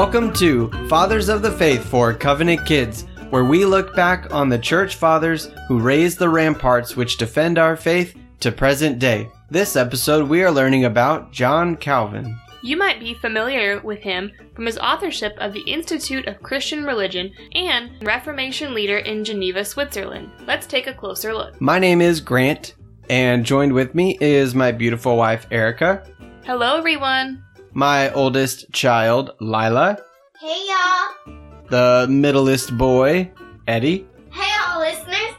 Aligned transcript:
Welcome 0.00 0.32
to 0.32 0.70
Fathers 0.88 1.28
of 1.28 1.42
the 1.42 1.52
Faith 1.52 1.84
for 1.84 2.14
Covenant 2.14 2.64
Kids, 2.64 3.04
where 3.28 3.44
we 3.44 3.66
look 3.66 3.94
back 3.94 4.32
on 4.32 4.48
the 4.48 4.58
church 4.58 4.94
fathers 4.94 5.50
who 5.68 5.78
raised 5.78 6.18
the 6.18 6.30
ramparts 6.30 6.96
which 6.96 7.18
defend 7.18 7.58
our 7.58 7.76
faith 7.76 8.16
to 8.40 8.50
present 8.50 8.98
day. 8.98 9.28
This 9.50 9.76
episode, 9.76 10.26
we 10.26 10.42
are 10.42 10.50
learning 10.50 10.86
about 10.86 11.32
John 11.32 11.76
Calvin. 11.76 12.34
You 12.62 12.78
might 12.78 12.98
be 12.98 13.12
familiar 13.12 13.78
with 13.82 14.00
him 14.00 14.32
from 14.54 14.64
his 14.64 14.78
authorship 14.78 15.34
of 15.36 15.52
the 15.52 15.70
Institute 15.70 16.26
of 16.26 16.42
Christian 16.42 16.84
Religion 16.84 17.30
and 17.52 18.02
Reformation 18.02 18.72
leader 18.72 19.00
in 19.00 19.22
Geneva, 19.22 19.66
Switzerland. 19.66 20.30
Let's 20.46 20.66
take 20.66 20.86
a 20.86 20.94
closer 20.94 21.34
look. 21.34 21.60
My 21.60 21.78
name 21.78 22.00
is 22.00 22.22
Grant, 22.22 22.74
and 23.10 23.44
joined 23.44 23.74
with 23.74 23.94
me 23.94 24.16
is 24.18 24.54
my 24.54 24.72
beautiful 24.72 25.18
wife, 25.18 25.46
Erica, 25.50 26.10
Hello, 26.46 26.78
everyone. 26.78 27.44
My 27.72 28.10
oldest 28.12 28.72
child, 28.72 29.30
Lila, 29.40 29.98
Hey 30.40 30.66
y'all! 30.68 31.34
the 31.68 32.06
middleest 32.08 32.76
boy, 32.76 33.30
Eddie, 33.66 34.06
Hey 34.30 34.48
y'all 34.56 34.80
listeners! 34.80 35.34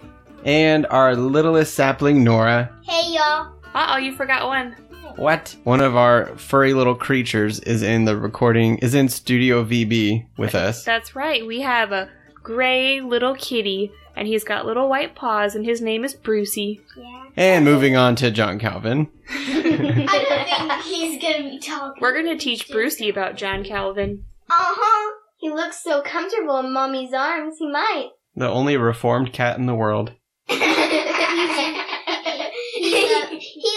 and 0.45 0.85
our 0.87 1.15
littlest 1.15 1.73
sapling, 1.73 2.23
Nora. 2.23 2.69
Hey 2.83 3.13
y'all! 3.13 3.53
Uh 3.73 3.93
oh, 3.93 3.97
you 3.97 4.13
forgot 4.15 4.47
one. 4.47 4.75
What? 5.17 5.55
One 5.65 5.81
of 5.81 5.95
our 5.95 6.27
furry 6.37 6.73
little 6.73 6.95
creatures 6.95 7.59
is 7.61 7.81
in 7.83 8.05
the 8.05 8.15
recording, 8.17 8.77
is 8.77 8.95
in 8.95 9.09
Studio 9.09 9.63
VB 9.63 10.25
with 10.37 10.55
us. 10.55 10.83
That's 10.85 11.15
right, 11.15 11.45
we 11.45 11.61
have 11.61 11.91
a 11.91 12.09
gray 12.41 13.01
little 13.01 13.35
kitty, 13.35 13.91
and 14.15 14.27
he's 14.27 14.43
got 14.43 14.65
little 14.65 14.87
white 14.89 15.13
paws, 15.15 15.53
and 15.55 15.65
his 15.65 15.81
name 15.81 16.05
is 16.05 16.13
Brucey. 16.13 16.81
Yeah. 16.97 17.20
And 17.37 17.63
moving 17.65 17.95
on 17.95 18.15
to 18.17 18.29
John 18.31 18.59
Calvin. 18.59 19.09
I 19.29 20.25
don't 20.27 20.69
think 20.69 20.83
he's 20.83 21.21
gonna 21.21 21.49
be 21.49 21.59
talking. 21.59 22.01
We're 22.01 22.15
gonna 22.15 22.37
teach 22.37 22.69
Brucey 22.69 23.09
about 23.09 23.35
John 23.37 23.63
Calvin. 23.63 24.25
Uh 24.49 24.53
huh. 24.57 25.17
He 25.37 25.49
looks 25.49 25.81
so 25.83 26.01
comfortable 26.01 26.57
in 26.59 26.71
mommy's 26.73 27.13
arms. 27.13 27.55
He 27.59 27.69
might. 27.71 28.09
The 28.33 28.47
only 28.47 28.77
reformed 28.77 29.33
cat 29.33 29.57
in 29.57 29.65
the 29.65 29.75
world. 29.75 30.13
he 30.47 30.57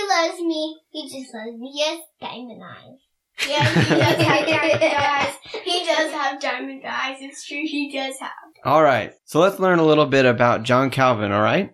loves 0.09 0.41
me. 0.41 0.77
He 0.91 1.03
just 1.09 1.35
loves 1.35 1.59
me. 1.59 1.71
He 1.75 1.83
has 1.83 1.99
diamond 2.21 2.63
eyes. 2.63 3.49
Yeah, 3.49 3.69
he 3.69 3.95
does 3.97 4.27
have 4.27 4.47
diamond 4.49 4.83
eyes. 4.85 5.35
He 5.65 5.85
does 5.85 6.13
have 6.13 6.41
diamond 6.41 6.83
eyes. 6.87 7.17
It's 7.21 7.45
true. 7.47 7.63
He 7.65 7.93
does 7.93 8.17
have. 8.21 8.31
Alright, 8.65 9.13
so 9.25 9.41
let's 9.41 9.59
learn 9.59 9.81
a 9.81 9.85
little 9.85 10.07
bit 10.07 10.25
about 10.25 10.63
John 10.63 10.91
Calvin, 10.91 11.33
alright? 11.33 11.71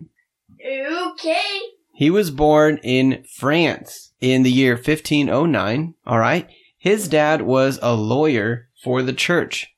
Okay. 0.65 1.59
He 1.93 2.09
was 2.09 2.31
born 2.31 2.79
in 2.83 3.23
France 3.23 4.13
in 4.19 4.43
the 4.43 4.51
year 4.51 4.73
1509, 4.73 5.95
alright? 6.07 6.49
His 6.77 7.07
dad 7.07 7.43
was 7.43 7.79
a 7.81 7.93
lawyer 7.93 8.69
for 8.83 9.01
the 9.01 9.13
church. 9.13 9.75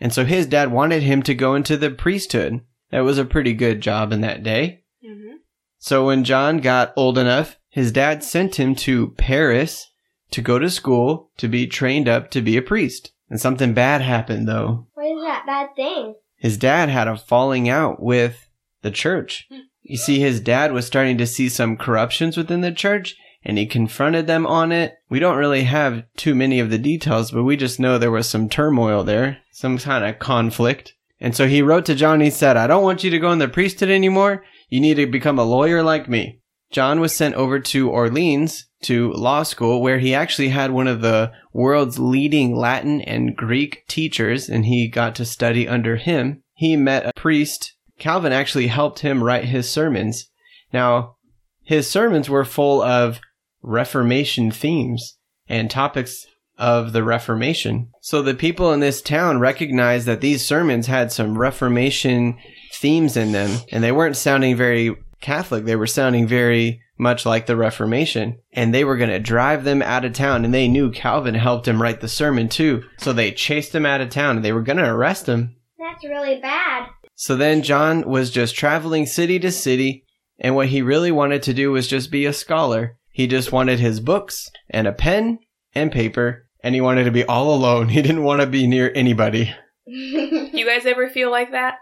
And 0.00 0.12
so 0.12 0.24
his 0.24 0.46
dad 0.46 0.70
wanted 0.70 1.02
him 1.02 1.22
to 1.24 1.34
go 1.34 1.54
into 1.54 1.76
the 1.76 1.90
priesthood. 1.90 2.60
That 2.90 3.00
was 3.00 3.18
a 3.18 3.24
pretty 3.24 3.54
good 3.54 3.80
job 3.80 4.12
in 4.12 4.20
that 4.20 4.42
day. 4.42 4.82
Mm-hmm. 5.04 5.36
So 5.78 6.06
when 6.06 6.24
John 6.24 6.58
got 6.58 6.92
old 6.96 7.18
enough, 7.18 7.56
his 7.68 7.90
dad 7.90 8.22
sent 8.22 8.56
him 8.56 8.74
to 8.76 9.10
Paris 9.16 9.90
to 10.30 10.40
go 10.40 10.58
to 10.58 10.70
school 10.70 11.30
to 11.38 11.48
be 11.48 11.66
trained 11.66 12.08
up 12.08 12.30
to 12.32 12.40
be 12.40 12.56
a 12.56 12.62
priest. 12.62 13.12
And 13.28 13.40
something 13.40 13.74
bad 13.74 14.00
happened 14.00 14.46
though. 14.46 14.86
What 14.94 15.06
is 15.06 15.22
that 15.22 15.46
bad 15.46 15.74
thing? 15.74 16.14
His 16.36 16.56
dad 16.56 16.88
had 16.88 17.08
a 17.08 17.16
falling 17.16 17.68
out 17.68 18.02
with 18.02 18.48
the 18.82 18.90
church. 18.90 19.48
You 19.84 19.98
see, 19.98 20.18
his 20.18 20.40
dad 20.40 20.72
was 20.72 20.86
starting 20.86 21.18
to 21.18 21.26
see 21.26 21.48
some 21.48 21.76
corruptions 21.76 22.36
within 22.36 22.62
the 22.62 22.72
church 22.72 23.16
and 23.44 23.58
he 23.58 23.66
confronted 23.66 24.26
them 24.26 24.46
on 24.46 24.72
it. 24.72 24.94
We 25.10 25.18
don't 25.18 25.36
really 25.36 25.64
have 25.64 26.04
too 26.16 26.34
many 26.34 26.58
of 26.58 26.70
the 26.70 26.78
details, 26.78 27.30
but 27.30 27.44
we 27.44 27.56
just 27.56 27.78
know 27.78 27.98
there 27.98 28.10
was 28.10 28.28
some 28.28 28.48
turmoil 28.48 29.04
there, 29.04 29.38
some 29.52 29.76
kind 29.78 30.04
of 30.04 30.18
conflict. 30.18 30.94
And 31.20 31.36
so 31.36 31.46
he 31.46 31.62
wrote 31.62 31.84
to 31.86 31.94
John, 31.94 32.20
he 32.20 32.30
said, 32.30 32.56
I 32.56 32.66
don't 32.66 32.82
want 32.82 33.04
you 33.04 33.10
to 33.10 33.18
go 33.18 33.30
in 33.30 33.38
the 33.38 33.48
priesthood 33.48 33.90
anymore. 33.90 34.44
You 34.70 34.80
need 34.80 34.94
to 34.94 35.06
become 35.06 35.38
a 35.38 35.44
lawyer 35.44 35.82
like 35.82 36.08
me. 36.08 36.40
John 36.70 37.00
was 37.00 37.14
sent 37.14 37.34
over 37.34 37.60
to 37.60 37.90
Orleans 37.90 38.66
to 38.82 39.12
law 39.12 39.42
school 39.42 39.80
where 39.80 39.98
he 39.98 40.14
actually 40.14 40.48
had 40.48 40.70
one 40.70 40.88
of 40.88 41.02
the 41.02 41.30
world's 41.52 41.98
leading 41.98 42.56
Latin 42.56 43.00
and 43.02 43.36
Greek 43.36 43.86
teachers 43.86 44.48
and 44.48 44.66
he 44.66 44.88
got 44.88 45.14
to 45.16 45.24
study 45.24 45.68
under 45.68 45.96
him. 45.96 46.42
He 46.54 46.76
met 46.76 47.06
a 47.06 47.12
priest. 47.14 47.73
Calvin 47.98 48.32
actually 48.32 48.66
helped 48.66 49.00
him 49.00 49.22
write 49.22 49.44
his 49.44 49.70
sermons. 49.70 50.28
Now, 50.72 51.16
his 51.62 51.90
sermons 51.90 52.28
were 52.28 52.44
full 52.44 52.82
of 52.82 53.20
Reformation 53.62 54.50
themes 54.50 55.16
and 55.48 55.70
topics 55.70 56.26
of 56.58 56.92
the 56.92 57.02
Reformation. 57.02 57.90
So 58.00 58.22
the 58.22 58.34
people 58.34 58.72
in 58.72 58.80
this 58.80 59.02
town 59.02 59.40
recognized 59.40 60.06
that 60.06 60.20
these 60.20 60.44
sermons 60.44 60.86
had 60.86 61.10
some 61.10 61.38
Reformation 61.38 62.36
themes 62.74 63.16
in 63.16 63.32
them 63.32 63.60
and 63.72 63.82
they 63.82 63.92
weren't 63.92 64.16
sounding 64.16 64.56
very 64.56 64.96
Catholic. 65.20 65.64
They 65.64 65.76
were 65.76 65.86
sounding 65.86 66.26
very 66.26 66.82
much 66.96 67.26
like 67.26 67.46
the 67.46 67.56
Reformation 67.56 68.38
and 68.52 68.72
they 68.72 68.84
were 68.84 68.96
going 68.96 69.10
to 69.10 69.18
drive 69.18 69.64
them 69.64 69.82
out 69.82 70.04
of 70.04 70.12
town 70.12 70.44
and 70.44 70.54
they 70.54 70.68
knew 70.68 70.90
Calvin 70.90 71.34
helped 71.34 71.66
him 71.66 71.82
write 71.82 72.00
the 72.00 72.08
sermon 72.08 72.48
too. 72.48 72.84
So 72.98 73.12
they 73.12 73.32
chased 73.32 73.74
him 73.74 73.86
out 73.86 74.00
of 74.00 74.10
town 74.10 74.36
and 74.36 74.44
they 74.44 74.52
were 74.52 74.62
going 74.62 74.76
to 74.76 74.88
arrest 74.88 75.26
him. 75.26 75.56
That's 75.78 76.04
really 76.04 76.40
bad. 76.40 76.88
So 77.16 77.36
then 77.36 77.62
John 77.62 78.08
was 78.08 78.30
just 78.30 78.56
traveling 78.56 79.06
city 79.06 79.38
to 79.40 79.52
city, 79.52 80.04
and 80.38 80.54
what 80.56 80.68
he 80.68 80.82
really 80.82 81.12
wanted 81.12 81.42
to 81.44 81.54
do 81.54 81.70
was 81.70 81.86
just 81.86 82.10
be 82.10 82.26
a 82.26 82.32
scholar. 82.32 82.96
He 83.10 83.26
just 83.26 83.52
wanted 83.52 83.78
his 83.78 84.00
books 84.00 84.50
and 84.68 84.88
a 84.88 84.92
pen 84.92 85.38
and 85.74 85.92
paper, 85.92 86.48
and 86.62 86.74
he 86.74 86.80
wanted 86.80 87.04
to 87.04 87.12
be 87.12 87.24
all 87.24 87.54
alone. 87.54 87.88
He 87.94 88.02
didn't 88.02 88.24
want 88.24 88.40
to 88.40 88.46
be 88.46 88.66
near 88.66 88.92
anybody. 88.94 89.54
You 89.86 90.64
guys 90.64 90.86
ever 90.86 91.10
feel 91.10 91.30
like 91.30 91.50
that? 91.50 91.74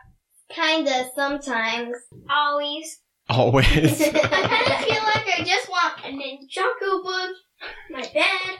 Kinda, 0.50 1.06
sometimes. 1.14 1.94
Always. 2.28 2.98
Always. 3.28 3.66
I 4.02 4.10
kind 4.10 4.72
of 4.72 4.84
feel 4.84 5.02
like 5.04 5.38
I 5.38 5.44
just 5.44 5.68
want 5.68 6.04
an 6.04 6.18
Ninjago 6.18 7.02
book, 7.04 7.36
my 7.90 8.02
bed, 8.02 8.58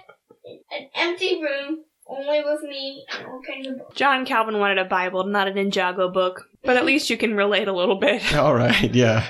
an 0.71 0.89
empty 0.94 1.43
room, 1.43 1.78
only 2.06 2.42
with 2.44 2.62
me, 2.62 3.04
and 3.16 3.26
all 3.26 3.40
kinds 3.46 3.66
of 3.68 3.78
books. 3.78 3.96
John 3.96 4.26
Calvin 4.26 4.58
wanted 4.58 4.78
a 4.78 4.84
Bible, 4.84 5.24
not 5.24 5.48
an 5.48 5.54
Ninjago 5.54 6.12
book, 6.12 6.48
but 6.64 6.76
at 6.76 6.84
least 6.84 7.10
you 7.10 7.16
can 7.16 7.34
relate 7.34 7.68
a 7.68 7.72
little 7.72 7.98
bit. 7.98 8.34
all 8.36 8.54
right, 8.54 8.94
yeah. 8.94 9.28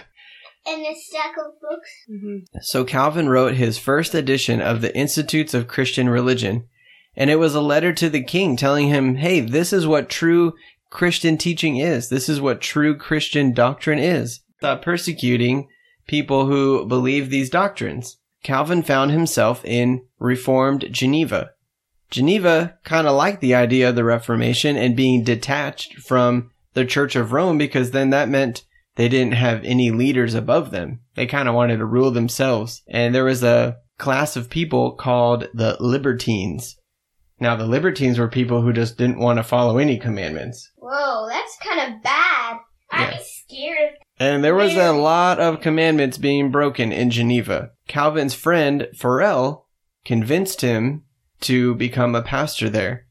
And 0.66 0.82
a 0.86 0.94
stack 0.94 1.32
of 1.38 1.60
books. 1.60 1.90
Mm-hmm. 2.10 2.58
So 2.62 2.84
Calvin 2.84 3.28
wrote 3.28 3.54
his 3.54 3.78
first 3.78 4.14
edition 4.14 4.60
of 4.60 4.80
the 4.80 4.96
Institutes 4.96 5.54
of 5.54 5.68
Christian 5.68 6.08
Religion, 6.08 6.66
and 7.16 7.30
it 7.30 7.36
was 7.36 7.54
a 7.54 7.60
letter 7.60 7.92
to 7.94 8.08
the 8.08 8.22
king 8.22 8.56
telling 8.56 8.88
him, 8.88 9.16
hey, 9.16 9.40
this 9.40 9.72
is 9.72 9.86
what 9.86 10.08
true 10.08 10.54
Christian 10.90 11.36
teaching 11.36 11.78
is. 11.78 12.08
This 12.08 12.28
is 12.28 12.40
what 12.40 12.60
true 12.60 12.96
Christian 12.96 13.52
doctrine 13.52 13.98
is. 13.98 14.40
Stop 14.58 14.82
persecuting 14.82 15.68
people 16.06 16.46
who 16.46 16.86
believe 16.86 17.30
these 17.30 17.50
doctrines. 17.50 18.18
Calvin 18.42 18.82
found 18.82 19.10
himself 19.10 19.64
in 19.64 20.04
Reformed 20.18 20.86
Geneva. 20.90 21.50
Geneva 22.12 22.78
kind 22.84 23.06
of 23.08 23.16
liked 23.16 23.40
the 23.40 23.54
idea 23.54 23.88
of 23.88 23.96
the 23.96 24.04
Reformation 24.04 24.76
and 24.76 24.94
being 24.94 25.24
detached 25.24 25.98
from 25.98 26.50
the 26.74 26.84
Church 26.84 27.16
of 27.16 27.32
Rome 27.32 27.58
because 27.58 27.90
then 27.90 28.10
that 28.10 28.28
meant 28.28 28.64
they 28.96 29.08
didn't 29.08 29.32
have 29.34 29.64
any 29.64 29.90
leaders 29.90 30.34
above 30.34 30.70
them. 30.70 31.00
They 31.16 31.26
kind 31.26 31.48
of 31.48 31.54
wanted 31.54 31.78
to 31.78 31.86
rule 31.86 32.10
themselves. 32.10 32.82
And 32.86 33.14
there 33.14 33.24
was 33.24 33.42
a 33.42 33.78
class 33.98 34.36
of 34.36 34.50
people 34.50 34.92
called 34.92 35.48
the 35.54 35.76
Libertines. 35.80 36.76
Now, 37.40 37.56
the 37.56 37.66
Libertines 37.66 38.18
were 38.18 38.28
people 38.28 38.60
who 38.62 38.72
just 38.72 38.98
didn't 38.98 39.18
want 39.18 39.38
to 39.38 39.42
follow 39.42 39.78
any 39.78 39.98
commandments. 39.98 40.70
Whoa, 40.76 41.26
that's 41.28 41.56
kind 41.64 41.94
of 41.94 42.02
bad. 42.02 42.56
I'd 42.90 43.00
Yeah. 43.10 43.16
be 43.16 43.24
scared. 43.24 43.90
And 44.20 44.44
there 44.44 44.54
was 44.54 44.76
a 44.76 44.92
lot 44.92 45.40
of 45.40 45.60
commandments 45.62 46.18
being 46.18 46.50
broken 46.50 46.92
in 46.92 47.10
Geneva. 47.10 47.70
Calvin's 47.88 48.34
friend, 48.34 48.88
Farel, 48.96 49.66
convinced 50.04 50.60
him 50.60 51.04
to 51.42 51.74
become 51.74 52.14
a 52.14 52.22
pastor 52.22 52.68
there. 52.70 53.06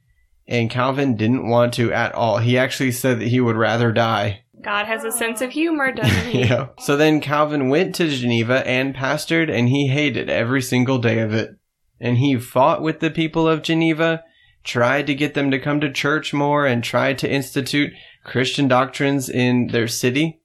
And 0.47 0.69
Calvin 0.69 1.15
didn't 1.15 1.47
want 1.47 1.73
to 1.75 1.93
at 1.93 2.13
all. 2.13 2.37
He 2.39 2.57
actually 2.57 2.91
said 2.91 3.19
that 3.19 3.27
he 3.27 3.39
would 3.39 3.55
rather 3.55 3.91
die. 3.91 4.43
God 4.61 4.85
has 4.85 5.03
a 5.03 5.11
sense 5.11 5.41
of 5.41 5.51
humor, 5.51 5.91
doesn't 5.91 6.25
he? 6.31 6.41
yeah. 6.41 6.67
So 6.79 6.97
then 6.97 7.21
Calvin 7.21 7.69
went 7.69 7.95
to 7.95 8.07
Geneva 8.09 8.65
and 8.67 8.95
pastored, 8.95 9.49
and 9.49 9.69
he 9.69 9.87
hated 9.87 10.29
every 10.29 10.61
single 10.61 10.97
day 10.97 11.19
of 11.19 11.33
it. 11.33 11.51
And 11.99 12.17
he 12.17 12.37
fought 12.37 12.81
with 12.81 12.99
the 12.99 13.11
people 13.11 13.47
of 13.47 13.61
Geneva, 13.61 14.23
tried 14.63 15.07
to 15.07 15.15
get 15.15 15.33
them 15.33 15.51
to 15.51 15.59
come 15.59 15.79
to 15.81 15.91
church 15.91 16.33
more, 16.33 16.65
and 16.65 16.83
tried 16.83 17.17
to 17.19 17.31
institute 17.31 17.93
Christian 18.23 18.67
doctrines 18.67 19.29
in 19.29 19.67
their 19.67 19.87
city. 19.87 20.41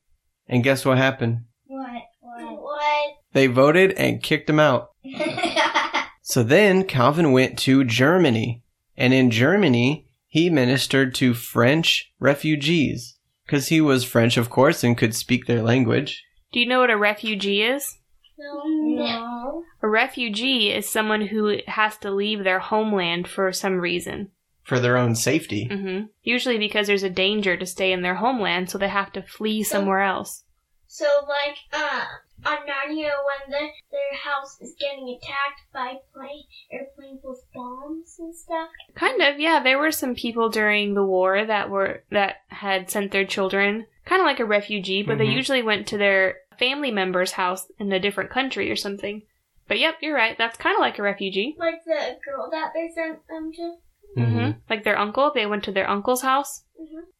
And 0.48 0.62
guess 0.64 0.84
what 0.84 0.98
happened? 0.98 1.40
What? 1.66 2.02
What? 2.20 3.10
They 3.32 3.48
voted 3.48 3.92
and 3.92 4.22
kicked 4.22 4.48
him 4.48 4.60
out. 4.60 4.90
What? 6.26 6.32
So 6.32 6.42
then 6.42 6.84
Calvin 6.84 7.32
went 7.32 7.58
to 7.60 7.84
Germany. 7.84 8.62
And 8.96 9.12
in 9.14 9.30
Germany, 9.30 10.08
he 10.26 10.50
ministered 10.50 11.14
to 11.16 11.34
French 11.34 12.12
refugees. 12.18 13.16
Because 13.44 13.68
he 13.68 13.80
was 13.80 14.04
French, 14.04 14.36
of 14.36 14.50
course, 14.50 14.82
and 14.82 14.98
could 14.98 15.14
speak 15.14 15.46
their 15.46 15.62
language. 15.62 16.24
Do 16.52 16.58
you 16.60 16.66
know 16.66 16.80
what 16.80 16.90
a 16.90 16.96
refugee 16.96 17.62
is? 17.62 17.98
no. 18.38 18.62
No. 18.66 19.62
A 19.82 19.88
refugee 19.88 20.72
is 20.72 20.88
someone 20.88 21.26
who 21.28 21.58
has 21.66 21.96
to 21.98 22.10
leave 22.10 22.42
their 22.44 22.58
homeland 22.58 23.28
for 23.28 23.52
some 23.52 23.78
reason. 23.80 24.30
for 24.64 24.80
their 24.80 24.96
own 24.96 25.14
safety. 25.14 25.68
hmm 25.68 26.06
Usually 26.24 26.58
because 26.58 26.86
there's 26.88 27.04
a 27.04 27.10
danger 27.10 27.56
to 27.56 27.64
stay 27.64 27.92
in 27.92 28.02
their 28.02 28.16
homeland, 28.16 28.68
so 28.68 28.78
they 28.78 28.88
have 28.88 29.12
to 29.12 29.22
flee 29.22 29.62
somewhere 29.62 30.00
else. 30.02 30.42
So 30.88 31.06
like 31.28 31.56
uh 31.72 32.04
on 32.46 32.58
Narnia 32.58 33.10
when 33.10 33.50
the, 33.50 33.66
their 33.90 34.18
house 34.24 34.58
is 34.60 34.74
getting 34.78 35.08
attacked 35.20 35.60
by 35.72 35.94
plane 36.14 36.44
airplanes 36.72 37.20
with 37.24 37.40
bombs 37.54 38.16
and 38.18 38.34
stuff. 38.34 38.68
Kind 38.94 39.20
of, 39.22 39.38
yeah. 39.40 39.60
There 39.62 39.78
were 39.78 39.92
some 39.92 40.14
people 40.14 40.48
during 40.48 40.94
the 40.94 41.04
war 41.04 41.44
that 41.44 41.70
were 41.70 42.02
that 42.10 42.36
had 42.48 42.90
sent 42.90 43.10
their 43.12 43.24
children, 43.26 43.86
kind 44.04 44.20
of 44.20 44.26
like 44.26 44.40
a 44.40 44.44
refugee, 44.44 45.02
but 45.02 45.18
they 45.18 45.26
Mhm. 45.26 45.32
usually 45.34 45.62
went 45.62 45.86
to 45.88 45.98
their 45.98 46.36
family 46.58 46.90
member's 46.90 47.32
house 47.32 47.66
in 47.78 47.92
a 47.92 48.00
different 48.00 48.30
country 48.30 48.70
or 48.70 48.76
something. 48.76 49.22
But 49.68 49.78
yep, 49.78 49.96
you're 50.00 50.14
right. 50.14 50.38
That's 50.38 50.56
kind 50.56 50.74
of 50.76 50.80
like 50.80 50.98
a 50.98 51.02
refugee. 51.02 51.56
Like 51.58 51.84
the 51.84 52.16
girl 52.24 52.48
that 52.50 52.70
they 52.74 52.88
sent 52.94 53.26
them 53.28 53.52
to. 53.52 53.76
hmm 54.14 54.50
Like 54.70 54.84
their 54.84 54.98
uncle, 54.98 55.32
they 55.34 55.44
went 55.46 55.64
to 55.64 55.72
their 55.72 55.90
uncle's 55.90 56.22
house. 56.22 56.62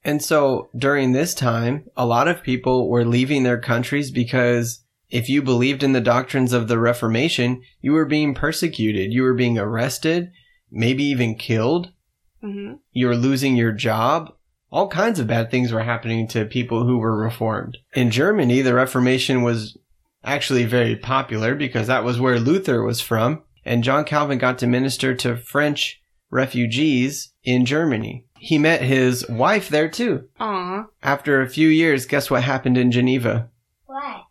And 0.04 0.22
so 0.22 0.68
during 0.76 1.12
this 1.12 1.34
time, 1.34 1.86
a 1.96 2.06
lot 2.06 2.28
of 2.28 2.42
people 2.42 2.88
were 2.88 3.04
leaving 3.04 3.42
their 3.42 3.58
countries 3.60 4.10
because 4.12 4.84
if 5.10 5.28
you 5.28 5.42
believed 5.42 5.82
in 5.82 5.92
the 5.92 6.00
doctrines 6.00 6.52
of 6.52 6.68
the 6.68 6.78
Reformation, 6.78 7.62
you 7.80 7.92
were 7.92 8.06
being 8.06 8.34
persecuted. 8.34 9.12
You 9.12 9.22
were 9.22 9.34
being 9.34 9.58
arrested, 9.58 10.30
maybe 10.70 11.04
even 11.04 11.36
killed. 11.36 11.92
hmm 12.40 12.74
You 12.92 13.06
were 13.08 13.16
losing 13.16 13.56
your 13.56 13.72
job. 13.72 14.32
All 14.70 14.88
kinds 14.88 15.20
of 15.20 15.28
bad 15.28 15.50
things 15.50 15.72
were 15.72 15.82
happening 15.84 16.26
to 16.28 16.44
people 16.44 16.84
who 16.84 16.98
were 16.98 17.16
reformed. 17.16 17.78
In 17.94 18.10
Germany, 18.10 18.62
the 18.62 18.74
Reformation 18.74 19.42
was 19.42 19.78
actually 20.24 20.64
very 20.64 20.96
popular 20.96 21.54
because 21.54 21.86
that 21.86 22.04
was 22.04 22.18
where 22.20 22.40
Luther 22.40 22.82
was 22.82 23.00
from. 23.00 23.42
And 23.64 23.84
John 23.84 24.04
Calvin 24.04 24.38
got 24.38 24.58
to 24.58 24.66
minister 24.66 25.14
to 25.14 25.36
French 25.36 26.00
refugees 26.30 27.32
in 27.44 27.64
Germany. 27.64 28.24
He 28.38 28.58
met 28.58 28.82
his 28.82 29.26
wife 29.28 29.68
there 29.68 29.88
too. 29.88 30.28
Aw. 30.38 30.86
After 31.02 31.40
a 31.40 31.48
few 31.48 31.68
years, 31.68 32.06
guess 32.06 32.30
what 32.30 32.42
happened 32.42 32.76
in 32.76 32.92
Geneva? 32.92 33.48
What? 33.86 34.25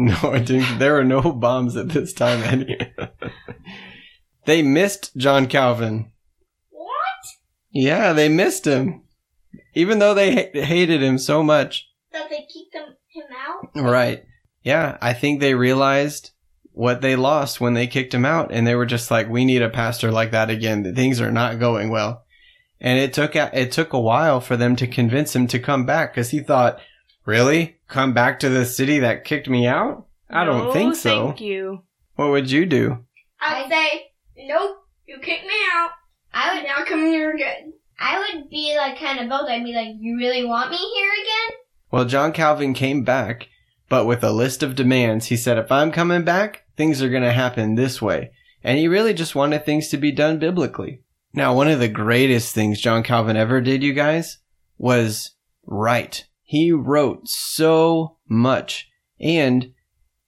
No, 0.22 0.32
it 0.32 0.46
didn't. 0.46 0.78
There 0.78 0.94
were 0.94 1.04
no 1.04 1.20
bombs 1.20 1.76
at 1.76 1.90
this 1.90 2.14
time. 2.14 2.42
Eddie. 2.42 2.78
they 4.46 4.62
missed 4.62 5.14
John 5.14 5.46
Calvin. 5.46 6.10
what? 6.70 6.90
Yeah, 7.70 8.14
they 8.14 8.30
missed 8.30 8.66
him. 8.66 9.02
Even 9.74 9.98
though 9.98 10.14
they 10.14 10.34
ha- 10.34 10.64
hated 10.64 11.02
him 11.02 11.18
so 11.18 11.42
much. 11.42 11.86
That 12.12 12.30
they 12.30 12.38
kicked 12.38 12.72
them 12.72 12.96
him 13.08 13.24
out? 13.36 13.90
Right. 13.90 14.24
Yeah, 14.62 14.96
I 15.02 15.12
think 15.12 15.40
they 15.40 15.54
realized 15.54 16.30
what 16.72 17.02
they 17.02 17.14
lost 17.14 17.60
when 17.60 17.74
they 17.74 17.86
kicked 17.86 18.14
him 18.14 18.24
out 18.24 18.50
and 18.52 18.66
they 18.66 18.74
were 18.74 18.86
just 18.86 19.10
like 19.10 19.28
we 19.28 19.44
need 19.44 19.60
a 19.60 19.68
pastor 19.68 20.10
like 20.10 20.30
that 20.30 20.48
again. 20.48 20.94
Things 20.94 21.20
are 21.20 21.30
not 21.32 21.58
going 21.58 21.90
well. 21.90 22.24
And 22.80 22.98
it 22.98 23.12
took 23.12 23.34
a, 23.34 23.50
it 23.52 23.70
took 23.70 23.92
a 23.92 24.00
while 24.00 24.40
for 24.40 24.56
them 24.56 24.76
to 24.76 24.86
convince 24.86 25.36
him 25.36 25.46
to 25.48 25.58
come 25.58 25.84
back 25.84 26.14
cuz 26.14 26.30
he 26.30 26.40
thought, 26.40 26.80
"Really? 27.30 27.76
Come 27.88 28.12
back 28.12 28.40
to 28.40 28.48
the 28.48 28.64
city 28.64 28.98
that 28.98 29.24
kicked 29.24 29.48
me 29.48 29.66
out?" 29.66 30.06
I 30.28 30.44
don't 30.44 30.66
No, 30.66 30.72
think 30.72 30.96
so. 30.96 31.26
Thank 31.26 31.40
you. 31.40 31.82
What 32.16 32.30
would 32.30 32.50
you 32.50 32.66
do? 32.66 33.04
I'd 33.40 33.68
say, 33.70 34.12
nope, 34.46 34.78
you 35.06 35.18
kicked 35.22 35.46
me 35.46 35.54
out. 35.74 35.90
I 36.34 36.54
would 36.54 36.64
Now 36.64 36.84
come 36.84 37.06
here 37.06 37.30
again. 37.30 37.72
I 37.98 38.18
would 38.18 38.50
be 38.50 38.74
like 38.76 38.98
kind 38.98 39.20
of 39.20 39.28
bold. 39.28 39.48
I'd 39.48 39.64
be 39.64 39.74
like, 39.74 39.96
"You 39.98 40.16
really 40.16 40.44
want 40.44 40.70
me 40.70 40.76
here 40.76 41.12
again?" 41.12 41.58
Well, 41.90 42.04
John 42.04 42.32
Calvin 42.32 42.74
came 42.74 43.02
back, 43.04 43.48
but 43.88 44.06
with 44.06 44.22
a 44.22 44.30
list 44.30 44.62
of 44.62 44.74
demands. 44.76 45.26
He 45.26 45.36
said, 45.36 45.58
if 45.58 45.72
I'm 45.72 45.90
coming 45.90 46.22
back, 46.22 46.64
things 46.76 47.02
are 47.02 47.08
going 47.10 47.24
to 47.24 47.32
happen 47.32 47.74
this 47.74 48.00
way. 48.00 48.30
And 48.62 48.78
he 48.78 48.86
really 48.88 49.12
just 49.14 49.34
wanted 49.34 49.64
things 49.64 49.88
to 49.88 49.96
be 49.96 50.12
done 50.12 50.38
biblically. 50.38 51.02
Now, 51.32 51.54
one 51.54 51.68
of 51.68 51.80
the 51.80 51.88
greatest 51.88 52.54
things 52.54 52.80
John 52.80 53.02
Calvin 53.02 53.36
ever 53.36 53.60
did, 53.60 53.82
you 53.82 53.92
guys, 53.92 54.38
was 54.78 55.32
write. 55.66 56.26
He 56.50 56.72
wrote 56.72 57.28
so 57.28 58.16
much 58.28 58.88
and 59.20 59.70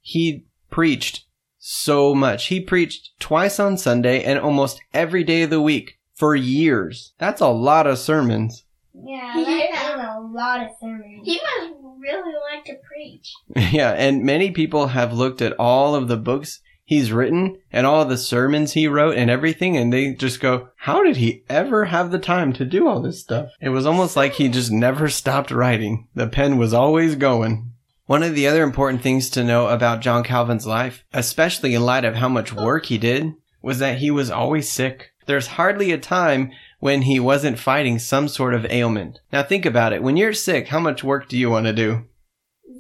he 0.01 0.47
preached 0.71 1.25
so 1.59 2.15
much. 2.15 2.47
He 2.47 2.61
preached 2.61 3.11
twice 3.19 3.59
on 3.59 3.77
Sunday 3.77 4.23
and 4.23 4.39
almost 4.39 4.81
every 4.95 5.25
day 5.25 5.43
of 5.43 5.51
the 5.51 5.61
week 5.61 5.99
for 6.15 6.37
years. 6.37 7.13
That's 7.19 7.41
a 7.41 7.49
lot 7.49 7.89
of 7.89 7.99
sermons. 7.99 8.65
Yeah, 8.95 9.33
that 9.35 9.45
that 9.45 9.69
Yeah. 9.73 9.95
is 9.99 10.17
a 10.17 10.21
lot 10.21 10.61
of 10.61 10.69
sermons. 10.81 11.23
He 11.25 11.41
must 11.43 11.73
really 11.99 12.35
like 12.55 12.65
to 12.67 12.77
preach. 12.87 13.33
Yeah, 13.75 13.91
and 13.91 14.23
many 14.23 14.53
people 14.53 14.87
have 14.87 15.13
looked 15.13 15.43
at 15.43 15.55
all 15.59 15.97
of 15.97 16.07
the 16.07 16.17
books 16.17 16.61
he's 16.85 17.13
written 17.13 17.59
and 17.71 17.87
all 17.87 18.05
the 18.05 18.17
sermons 18.17 18.73
he 18.73 18.89
wrote 18.89 19.17
and 19.17 19.31
everything, 19.31 19.77
and 19.77 19.93
they 19.93 20.15
just 20.15 20.41
go, 20.41 20.69
How 20.77 21.03
did 21.03 21.17
he 21.17 21.45
ever 21.49 21.87
have 21.87 22.11
the 22.11 22.19
time 22.19 22.53
to 22.55 22.65
do 22.65 22.89
all 22.89 23.01
this 23.01 23.21
stuff? 23.21 23.51
It 23.61 23.71
was 23.71 23.87
almost 23.87 24.17
like 24.17 24.35
he 24.35 24.49
just 24.49 24.71
never 24.71 25.09
stopped 25.09 25.51
writing. 25.51 26.09
The 26.15 26.27
pen 26.27 26.59
was 26.59 26.73
always 26.75 27.15
going. 27.15 27.73
One 28.07 28.23
of 28.23 28.35
the 28.35 28.47
other 28.47 28.63
important 28.63 29.03
things 29.03 29.31
to 29.31 29.45
know 29.45 29.69
about 29.69 30.01
John 30.01 30.25
Calvin's 30.25 30.67
life, 30.67 31.05
especially 31.13 31.75
in 31.75 31.83
light 31.83 32.05
of 32.05 32.17
how 32.17 32.29
much 32.29 32.53
work 32.53 32.87
he 32.87 32.99
did, 32.99 33.33
was 33.63 33.79
that 33.79 33.99
he 33.99 34.11
was 34.11 34.31
always 34.31 34.71
sick. 34.71 35.13
There's 35.27 35.47
hardly 35.47 35.93
a 35.93 35.99
time 35.99 36.51
when 36.81 37.03
he 37.03 37.21
wasn't 37.21 37.61
fighting 37.61 38.01
some 38.01 38.27
sort 38.27 38.55
of 38.55 38.67
ailment. 38.67 39.21
Now 39.33 39.45
think 39.45 39.65
about 39.65 39.93
it. 39.93 40.03
When 40.03 40.17
you're 40.17 40.33
sick, 40.33 40.69
how 40.69 40.81
much 40.81 41.05
work 41.05 41.29
do 41.29 41.39
you 41.39 41.49
want 41.49 41.67
to 41.67 41.73
do? 41.73 42.05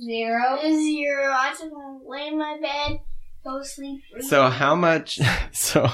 Zero. 0.04 0.58
Zero. 0.60 1.32
I 1.32 1.50
just 1.50 1.70
want 1.70 2.02
to 2.02 2.08
lay 2.10 2.26
in 2.26 2.36
my 2.36 2.58
bed, 2.60 2.98
go 3.44 3.58
to 3.58 3.64
sleep. 3.64 4.02
So 4.20 4.48
how 4.48 4.74
much? 4.74 5.20
So 5.52 5.88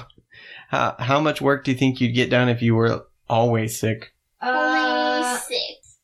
how 0.69 0.97
how 0.99 1.21
much 1.21 1.41
work 1.41 1.65
do 1.65 1.71
you 1.73 1.77
think 1.77 2.01
you'd 2.01 2.15
get 2.15 2.31
done 2.31 2.49
if 2.49 2.63
you 2.63 2.75
were 2.75 3.07
always 3.29 3.79
sick? 3.79 4.13
Only 4.43 4.79
Uh, 4.81 5.37
six 5.39 5.99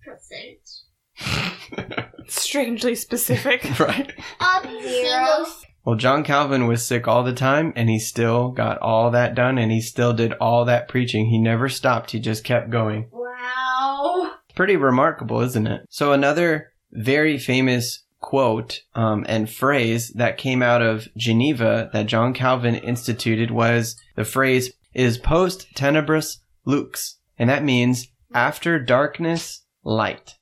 percent. 1.19 2.09
Strangely 2.29 2.95
specific. 2.95 3.79
right. 3.81 4.13
I'll 4.41 4.63
be 4.63 4.83
Zero. 4.83 5.47
Well, 5.85 5.97
John 5.97 6.25
Calvin 6.25 6.67
was 6.67 6.85
sick 6.85 7.07
all 7.07 7.23
the 7.23 7.35
time, 7.35 7.73
and 7.77 7.91
he 7.91 7.99
still 7.99 8.51
got 8.51 8.79
all 8.79 9.11
that 9.11 9.35
done, 9.35 9.59
and 9.59 9.71
he 9.71 9.83
still 9.83 10.15
did 10.15 10.33
all 10.35 10.65
that 10.65 10.89
preaching. 10.89 11.27
He 11.27 11.39
never 11.39 11.69
stopped. 11.69 12.13
He 12.13 12.19
just 12.21 12.43
kept 12.43 12.71
going. 12.71 13.11
Wow. 13.13 14.33
Pretty 14.57 14.77
remarkable, 14.77 15.41
isn't 15.43 15.67
it? 15.67 15.83
So 15.91 16.13
another 16.13 16.73
very 16.91 17.37
famous 17.39 18.04
quote 18.25 18.81
um, 18.95 19.27
and 19.29 19.51
phrase 19.51 20.09
that 20.17 20.39
came 20.39 20.63
out 20.63 20.81
of 20.81 21.07
Geneva 21.17 21.91
that 21.93 22.07
John 22.07 22.33
Calvin 22.33 22.75
instituted 22.75 23.51
was 23.51 23.97
the 24.17 24.25
phrase 24.25 24.73
"is 24.95 25.19
post 25.19 25.67
tenebris 25.77 26.39
lux," 26.65 27.19
and 27.39 27.51
that 27.51 27.63
means 27.63 28.09
after 28.33 28.79
darkness, 28.79 29.65
light. 29.85 30.37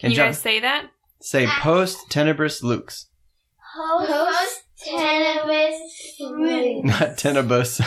Can 0.00 0.06
And 0.08 0.12
you 0.12 0.16
John- 0.16 0.28
guys 0.28 0.40
say 0.40 0.58
that? 0.60 0.86
say 1.22 1.46
post 1.46 1.98
tenebris 2.10 2.62
lux, 2.64 3.06
Post 3.76 4.62
tenebris 4.84 5.78
fruit. 6.18 6.84
not 6.84 7.16
tenebus, 7.16 7.80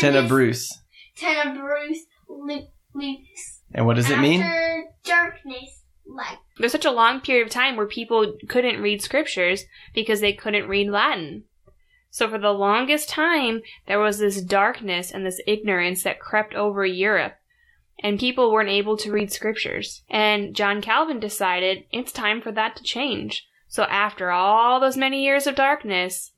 tenebrus. 0.00 0.72
Tenebrous 1.16 1.98
lu- 2.28 2.66
lux. 2.94 3.60
And 3.74 3.86
what 3.86 3.96
does 3.96 4.10
it 4.10 4.18
mean? 4.18 4.40
After 4.40 4.84
darkness, 5.04 5.81
light. 6.14 6.38
There's 6.58 6.72
such 6.72 6.84
a 6.84 6.90
long 6.90 7.20
period 7.20 7.46
of 7.46 7.52
time 7.52 7.76
where 7.76 7.86
people 7.86 8.34
couldn't 8.48 8.82
read 8.82 9.02
scriptures 9.02 9.64
because 9.94 10.20
they 10.20 10.32
couldn't 10.32 10.68
read 10.68 10.90
Latin. 10.90 11.44
So 12.10 12.28
for 12.28 12.38
the 12.38 12.52
longest 12.52 13.08
time, 13.08 13.62
there 13.86 13.98
was 13.98 14.18
this 14.18 14.42
darkness 14.42 15.10
and 15.10 15.24
this 15.24 15.40
ignorance 15.46 16.02
that 16.02 16.20
crept 16.20 16.54
over 16.54 16.84
Europe, 16.84 17.36
and 18.02 18.20
people 18.20 18.52
weren't 18.52 18.68
able 18.68 18.98
to 18.98 19.10
read 19.10 19.32
scriptures. 19.32 20.02
And 20.10 20.54
John 20.54 20.82
Calvin 20.82 21.20
decided 21.20 21.84
it's 21.90 22.12
time 22.12 22.42
for 22.42 22.52
that 22.52 22.76
to 22.76 22.82
change. 22.82 23.48
So 23.66 23.84
after 23.84 24.30
all 24.30 24.78
those 24.78 24.98
many 24.98 25.24
years 25.24 25.46
of 25.46 25.54
darkness, 25.54 26.32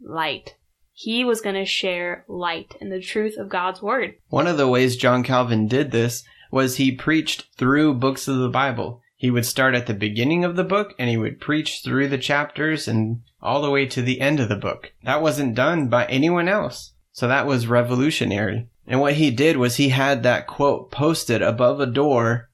light. 0.00 0.56
He 0.94 1.24
was 1.24 1.40
going 1.42 1.54
to 1.54 1.64
share 1.64 2.24
light 2.26 2.74
and 2.80 2.90
the 2.90 3.00
truth 3.00 3.36
of 3.36 3.48
God's 3.48 3.82
word. 3.82 4.14
One 4.30 4.46
of 4.46 4.56
the 4.56 4.66
ways 4.66 4.96
John 4.96 5.22
Calvin 5.22 5.68
did 5.68 5.90
this 5.90 6.24
was 6.50 6.76
he 6.76 6.90
preached 6.90 7.46
through 7.56 7.94
books 7.94 8.26
of 8.26 8.38
the 8.38 8.48
Bible. 8.48 9.02
He 9.18 9.32
would 9.32 9.44
start 9.44 9.74
at 9.74 9.86
the 9.88 9.94
beginning 9.94 10.44
of 10.44 10.54
the 10.54 10.62
book 10.62 10.94
and 10.96 11.10
he 11.10 11.16
would 11.16 11.40
preach 11.40 11.80
through 11.82 12.08
the 12.08 12.18
chapters 12.18 12.86
and 12.86 13.22
all 13.42 13.60
the 13.60 13.70
way 13.70 13.84
to 13.86 14.00
the 14.00 14.20
end 14.20 14.38
of 14.38 14.48
the 14.48 14.56
book. 14.56 14.92
That 15.02 15.20
wasn't 15.20 15.56
done 15.56 15.88
by 15.88 16.06
anyone 16.06 16.48
else. 16.48 16.94
So 17.10 17.26
that 17.26 17.44
was 17.44 17.66
revolutionary. 17.66 18.68
And 18.86 19.00
what 19.00 19.14
he 19.14 19.32
did 19.32 19.56
was 19.56 19.74
he 19.74 19.88
had 19.88 20.22
that 20.22 20.46
quote 20.46 20.92
posted 20.92 21.42
above 21.42 21.80
a 21.80 21.86
door 21.86 22.48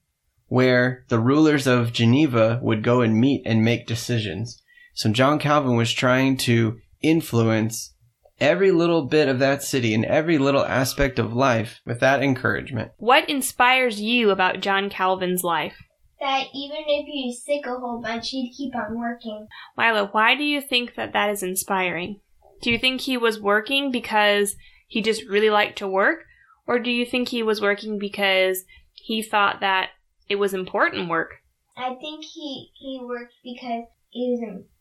where 0.46 1.04
the 1.08 1.20
rulers 1.20 1.66
of 1.66 1.92
Geneva 1.92 2.58
would 2.62 2.82
go 2.82 3.02
and 3.02 3.20
meet 3.20 3.42
and 3.44 3.62
make 3.62 3.86
decisions. 3.86 4.62
So 4.94 5.12
John 5.12 5.38
Calvin 5.38 5.76
was 5.76 5.92
trying 5.92 6.38
to 6.38 6.78
influence 7.02 7.94
every 8.40 8.70
little 8.70 9.02
bit 9.02 9.28
of 9.28 9.38
that 9.38 9.62
city 9.62 9.92
and 9.92 10.06
every 10.06 10.38
little 10.38 10.64
aspect 10.64 11.18
of 11.18 11.34
life 11.34 11.82
with 11.84 12.00
that 12.00 12.22
encouragement. 12.22 12.92
What 12.96 13.28
inspires 13.28 14.00
you 14.00 14.30
about 14.30 14.60
John 14.60 14.88
Calvin's 14.88 15.44
life? 15.44 15.76
That 16.24 16.46
even 16.54 16.78
if 16.86 17.06
he's 17.06 17.44
sick 17.44 17.66
a 17.66 17.78
whole 17.78 18.00
bunch, 18.00 18.30
he'd 18.30 18.54
keep 18.56 18.74
on 18.74 18.98
working. 18.98 19.46
Lila, 19.76 20.08
why 20.10 20.34
do 20.34 20.42
you 20.42 20.60
think 20.60 20.94
that 20.94 21.12
that 21.12 21.30
is 21.30 21.42
inspiring? 21.42 22.20
Do 22.62 22.70
you 22.70 22.78
think 22.78 23.02
he 23.02 23.16
was 23.18 23.38
working 23.38 23.90
because 23.90 24.56
he 24.88 25.02
just 25.02 25.24
really 25.28 25.50
liked 25.50 25.78
to 25.78 25.88
work? 25.88 26.24
Or 26.66 26.78
do 26.78 26.90
you 26.90 27.04
think 27.04 27.28
he 27.28 27.42
was 27.42 27.60
working 27.60 27.98
because 27.98 28.64
he 28.94 29.22
thought 29.22 29.60
that 29.60 29.90
it 30.28 30.36
was 30.36 30.54
important 30.54 31.10
work? 31.10 31.34
I 31.76 31.94
think 32.00 32.24
he 32.24 32.70
he 32.74 33.00
worked 33.02 33.34
because 33.42 33.84
it 34.12 34.30
was 34.30 34.40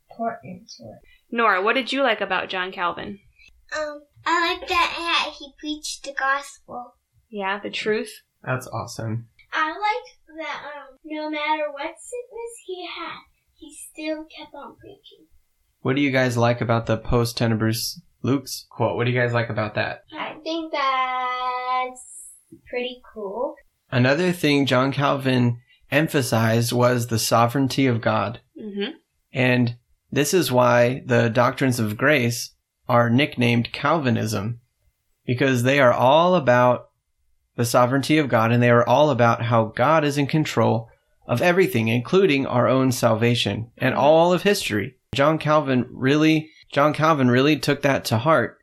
important 0.09 0.69
to 0.77 0.83
it. 0.83 0.99
Nora, 1.29 1.61
what 1.61 1.73
did 1.73 1.91
you 1.91 2.03
like 2.03 2.21
about 2.21 2.49
John 2.49 2.71
Calvin? 2.71 3.19
Um, 3.75 4.03
I 4.25 4.55
like 4.55 4.69
that 4.69 5.33
he 5.37 5.51
preached 5.59 6.05
the 6.05 6.13
gospel. 6.13 6.95
Yeah, 7.29 7.59
the 7.61 7.71
truth. 7.71 8.21
That's 8.43 8.67
awesome. 8.67 9.27
I 9.53 9.69
like 9.69 10.37
that 10.39 10.61
um, 10.65 10.97
no 11.05 11.29
matter 11.29 11.71
what 11.71 11.95
sickness 11.99 12.53
he 12.65 12.87
had, 12.87 13.19
he 13.53 13.73
still 13.73 14.25
kept 14.25 14.53
on 14.55 14.75
preaching. 14.77 15.27
What 15.81 15.95
do 15.95 16.01
you 16.01 16.11
guys 16.11 16.37
like 16.37 16.61
about 16.61 16.85
the 16.85 16.97
post 16.97 17.37
tenebris 17.37 17.99
lux 18.23 18.65
quote? 18.69 18.95
What 18.95 19.05
do 19.05 19.11
you 19.11 19.19
guys 19.19 19.33
like 19.33 19.49
about 19.49 19.75
that? 19.75 20.05
I 20.11 20.35
think 20.43 20.71
that's 20.71 22.31
pretty 22.67 23.01
cool. 23.13 23.55
Another 23.91 24.31
thing 24.31 24.65
John 24.65 24.91
Calvin 24.91 25.59
emphasized 25.91 26.71
was 26.71 27.07
the 27.07 27.19
sovereignty 27.19 27.85
of 27.85 28.01
God. 28.01 28.39
Mm-hmm. 28.59 28.97
And 29.31 29.77
this 30.11 30.33
is 30.33 30.51
why 30.51 31.03
the 31.05 31.29
doctrines 31.29 31.79
of 31.79 31.97
grace 31.97 32.55
are 32.87 33.09
nicknamed 33.09 33.71
Calvinism, 33.71 34.59
because 35.25 35.63
they 35.63 35.79
are 35.79 35.93
all 35.93 36.35
about 36.35 36.89
the 37.55 37.65
sovereignty 37.65 38.17
of 38.17 38.29
God 38.29 38.51
and 38.51 38.61
they 38.61 38.69
are 38.69 38.87
all 38.87 39.09
about 39.09 39.43
how 39.43 39.65
God 39.65 40.03
is 40.03 40.17
in 40.17 40.27
control 40.27 40.89
of 41.27 41.41
everything, 41.41 41.87
including 41.87 42.45
our 42.45 42.67
own 42.67 42.91
salvation 42.91 43.71
and 43.77 43.95
all 43.95 44.33
of 44.33 44.43
history. 44.43 44.97
John 45.15 45.37
Calvin 45.37 45.85
really, 45.89 46.49
John 46.71 46.93
Calvin 46.93 47.29
really 47.29 47.57
took 47.57 47.81
that 47.83 48.05
to 48.05 48.17
heart 48.17 48.57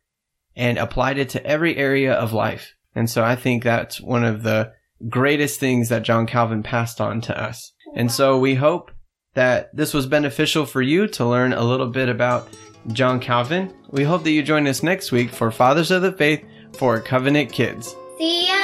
and 0.56 0.78
applied 0.78 1.18
it 1.18 1.28
to 1.30 1.46
every 1.46 1.76
area 1.76 2.12
of 2.12 2.32
life. 2.32 2.74
And 2.94 3.08
so 3.08 3.22
I 3.22 3.36
think 3.36 3.62
that's 3.62 4.00
one 4.00 4.24
of 4.24 4.42
the 4.42 4.72
greatest 5.08 5.60
things 5.60 5.88
that 5.88 6.02
John 6.02 6.26
Calvin 6.26 6.62
passed 6.62 7.00
on 7.00 7.20
to 7.22 7.40
us. 7.40 7.72
And 7.94 8.10
so 8.10 8.38
we 8.38 8.56
hope 8.56 8.90
that 9.34 9.74
this 9.74 9.94
was 9.94 10.06
beneficial 10.06 10.66
for 10.66 10.82
you 10.82 11.06
to 11.06 11.24
learn 11.24 11.52
a 11.52 11.64
little 11.64 11.88
bit 11.88 12.08
about 12.08 12.48
John 12.88 13.20
Calvin. 13.20 13.72
We 13.90 14.04
hope 14.04 14.24
that 14.24 14.32
you 14.32 14.42
join 14.42 14.66
us 14.66 14.82
next 14.82 15.12
week 15.12 15.30
for 15.30 15.50
Fathers 15.50 15.90
of 15.90 16.02
the 16.02 16.12
Faith 16.12 16.44
for 16.76 17.00
Covenant 17.00 17.52
Kids. 17.52 17.94
See 18.18 18.48
ya! 18.48 18.59